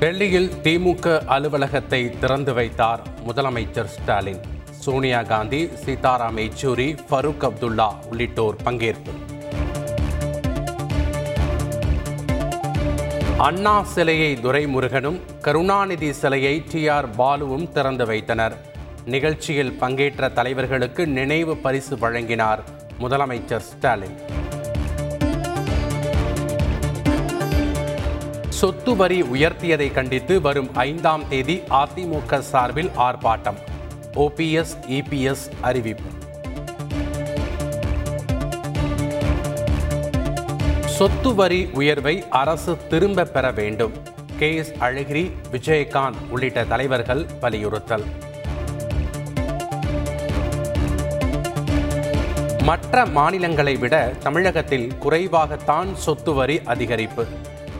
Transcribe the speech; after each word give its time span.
டெல்லியில் 0.00 0.48
திமுக 0.64 1.24
அலுவலகத்தை 1.34 2.00
திறந்து 2.18 2.52
வைத்தார் 2.54 3.02
முதலமைச்சர் 3.26 3.88
ஸ்டாலின். 3.94 4.40
சோனியா 4.82 5.22
காந்தி 5.22 5.60
சீதாராம் 5.84 6.38
யெச்சூரி 6.42 6.88
ஃபரூக் 7.08 7.46
அப்துல்லா 7.48 7.86
உள்ளிட்டோர் 8.10 8.56
பங்கேற்பு. 8.64 9.12
அண்ணா 13.38 13.82
சிலையை 13.82 14.38
துரைமுருகனும் 14.44 15.18
கருணாநிதி 15.40 16.12
சிலையை 16.12 16.62
டி 16.72 16.88
ஆர் 16.88 17.10
பாலுவும் 17.10 17.72
திறந்து 17.72 18.06
வைத்தனர். 18.06 18.56
நிகழ்ச்சியில் 19.04 19.72
பங்கேற்ற 19.72 20.28
தலைவர்களுக்கு 20.28 21.06
நினைவு 21.06 21.56
பரிசு 21.56 21.96
வழங்கினார் 21.98 22.62
முதலமைச்சர் 23.00 23.66
ஸ்டாலின். 23.72 24.18
சொத்து 28.56 28.96
வரி 28.96 29.22
உயர்த்தியதை 29.22 29.92
கண்டித்து 29.92 30.40
வரும் 30.40 30.74
ஐந்தாம் 30.74 31.28
தேதி 31.28 31.62
அதிமுக 31.70 32.38
சார்பில் 32.38 32.90
ஆர்ப்பாட்டம். 32.96 33.56
ஓபிஎஸ் 34.14 34.76
இபிஎஸ் 34.88 35.50
அறிவிப்பு. 35.60 36.10
சொத்து 40.84 41.34
வரி 41.34 41.68
உயர்வை 41.72 42.24
அரசு 42.30 42.76
திரும்ப 42.88 43.24
பெற 43.24 43.50
வேண்டும். 43.50 43.92
கே 44.38 44.54
எஸ் 44.54 44.72
அழகிரி 44.80 45.30
விஜயகாந்த் 45.52 46.30
உள்ளிட்ட 46.30 46.64
தலைவர்கள் 46.64 47.26
வலியுறுத்தல். 47.40 48.04
மற்ற 52.62 53.06
மாநிலங்களை 53.06 53.76
விட 53.76 54.14
தமிழகத்தில் 54.22 54.92
குறைவாகத்தான் 55.04 55.94
சொத்து 55.94 56.34
வரி 56.34 56.56
அதிகரிப்பு. 56.56 57.26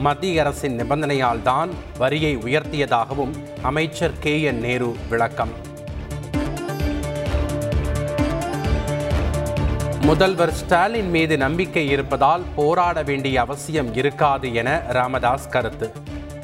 மத்திய 0.00 0.40
அரசின் 0.40 0.76
நிபந்தனையால் 0.80 1.42
தான் 1.42 1.70
வரியை 1.98 2.36
உயர்த்தியதாகவும் 2.36 3.32
அமைச்சர் 3.62 4.18
கே 4.18 4.40
என் 4.40 4.60
நேரு 4.60 4.96
விளக்கம். 5.08 5.52
முதல்வர் 10.00 10.52
ஸ்டாலின் 10.52 11.10
மீது 11.10 11.36
நம்பிக்கை 11.36 11.88
இருப்பதால் 11.88 12.42
போராட 12.54 13.02
வேண்டிய 13.02 13.40
அவசியம் 13.40 13.94
இருக்காது 13.94 14.54
என 14.54 14.82
ராமதாஸ் 14.88 15.48
கருத்து. 15.48 15.92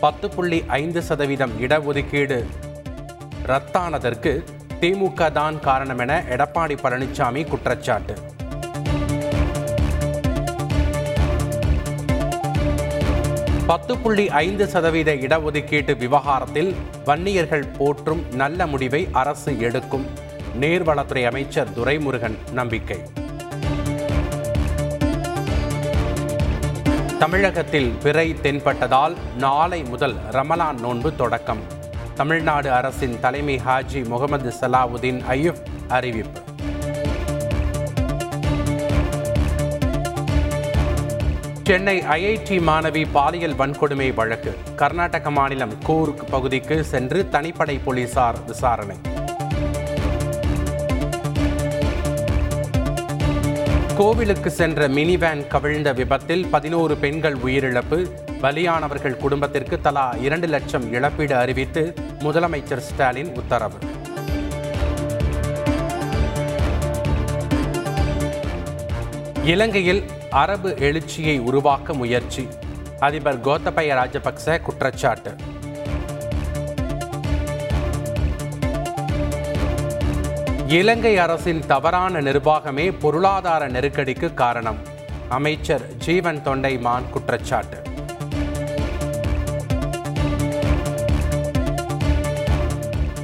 பத்து 0.00 0.28
புள்ளி 0.28 0.64
ஐந்து 0.66 1.02
சதவீதம் 1.02 1.52
இடஒதுக்கீடு. 1.60 2.46
ரத்தானதற்கு 3.46 4.44
திமுக 4.80 5.32
தான் 5.32 5.60
காரணம் 5.60 5.98
என 5.98 6.22
எடப்பாடி 6.30 6.76
பழனிசாமி 6.82 7.48
குற்றச்சாட்டு. 7.48 8.16
பத்து 13.66 13.98
புள்ளி 13.98 14.28
ஐந்து 14.28 14.66
சதவீத 14.66 15.14
இடஒதுக்கீட்டு 15.14 15.96
விவகாரத்தில் 15.96 16.76
வன்னியர்கள் 17.04 17.76
போற்றும் 17.78 18.34
நல்ல 18.34 18.66
முடிவை 18.66 19.08
அரசு 19.12 19.60
எடுக்கும். 19.60 20.06
நீர்வளத்துறை 20.60 21.26
அமைச்சர் 21.26 21.70
துரைமுருகன் 21.70 22.36
நம்பிக்கை. 22.52 22.98
தமிழகத்தில் 27.18 27.92
பிறை 28.02 28.36
தென்பட்டதால் 28.42 29.16
நாளை 29.38 29.82
முதல் 29.82 30.14
ரமலான் 30.30 30.80
நோன்பு 30.80 31.16
தொடக்கம். 31.16 31.60
தமிழ்நாடு 32.14 32.72
அரசின் 32.72 33.20
தலைமை 33.20 33.60
ஹாஜி 33.66 34.06
முகமது 34.06 34.52
சலாவுதீன் 34.60 35.22
அய்யூப் 35.30 35.62
அறிவிப்பு. 35.88 36.41
சென்னை 41.62 42.00
ஐஐடி 42.00 42.56
மாணவி 42.68 43.06
பாலியல் 43.12 43.52
வன்கொடுமை 43.52 44.14
வழக்கு. 44.14 44.56
கர்நாடக 44.76 45.30
மாநிலம் 45.30 45.82
கூர்க் 45.82 46.30
பகுதிக்கு 46.30 46.84
சென்று 46.84 47.28
தனிப்படை 47.30 47.80
போலீசார் 47.84 48.44
விசாரணை. 48.44 48.96
கோவிலுக்கு 53.96 54.50
சென்ற 54.50 54.88
மினி 54.88 55.16
வேன் 55.16 55.46
கவிழ்ந்த 55.46 55.92
விபத்தில் 55.92 56.46
பதினோரு 56.46 56.96
பெண்கள் 56.96 57.36
உயிரிழப்பு. 57.36 57.98
பலியானவர்கள் 58.42 59.16
குடும்பத்திற்கு 59.16 59.80
தலா 59.80 60.14
இரண்டு 60.20 60.46
லட்சம் 60.46 60.92
இழப்பீடு 60.92 61.36
அறிவித்து 61.36 61.94
முதலமைச்சர் 62.18 62.84
ஸ்டாலின் 62.88 63.34
உத்தரவு. 63.34 63.78
இலங்கையில் 69.44 70.02
அரபு 70.32 70.78
எழுச்சியை 70.78 71.38
உருவாக்க 71.38 71.94
முயற்சி. 71.94 72.48
அதிபர் 72.98 73.40
கோத்தபய 73.40 73.94
ராஜபக்ச 73.94 74.60
குற்றச்சாட்டு. 74.60 75.34
இலங்கை 80.66 81.18
அரசின் 81.18 81.66
தவறான 81.66 82.20
நிர்வாகமே 82.20 82.98
பொருளாதார 82.98 83.68
நெருக்கடிக்கு 83.68 84.34
காரணம். 84.34 84.78
அமைச்சர் 85.28 85.96
ஜீவன் 85.96 86.42
தொண்டைமான் 86.44 87.10
குற்றச்சாட்டு. 87.10 87.82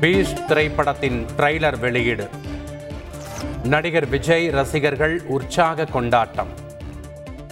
பீஷ் 0.00 0.44
திரைப்படத்தின் 0.44 1.26
ட்ரெய்லர் 1.36 1.78
வெளியீடு. 1.78 2.28
நடிகர் 3.64 4.08
விஜய் 4.08 4.48
ரசிகர்கள் 4.48 5.22
உற்சாக 5.26 5.84
கொண்டாட்டம். 5.84 6.64